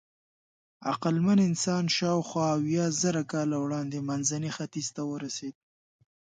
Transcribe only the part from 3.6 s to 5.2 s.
وړاندې منځني ختیځ ته